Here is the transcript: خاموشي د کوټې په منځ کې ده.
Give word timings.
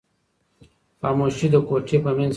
خاموشي 1.01 1.47
د 1.53 1.55
کوټې 1.67 1.97
په 2.03 2.11
منځ 2.17 2.21
کې 2.21 2.27
ده. 2.27 2.29